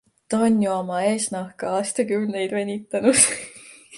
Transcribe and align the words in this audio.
Ta 0.29 0.37
on 0.45 0.55
ju 0.63 0.71
oma 0.77 1.01
eesnahka 1.09 1.69
aastakümneid 1.75 2.57
venitanud! 2.61 3.23